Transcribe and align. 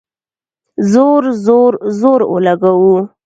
زور، 0.91 1.23
زور، 1.45 1.71
زور 1.99 2.19
اولګوو 2.31 2.97